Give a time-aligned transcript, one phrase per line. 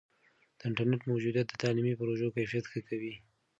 [0.57, 3.13] د انټرنیټ موجودیت د تعلیمي پروژو کیفیت ښه کوي.